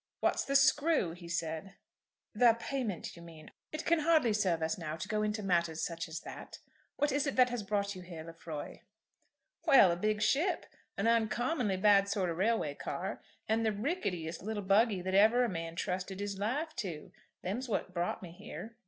[0.19, 1.75] "What's the screw?" he said.
[2.33, 3.51] "The payment, you mean.
[3.71, 6.57] It can hardly serve us now to go into matters such as that.
[6.95, 8.79] What is it that has brought you here, Lefroy?"
[9.63, 10.65] "Well, a big ship,
[10.97, 15.49] an uncommonly bad sort of railway car, and the ricketiest little buggy that ever a
[15.49, 17.11] man trusted his life to.
[17.43, 18.77] Them's what's brought me here."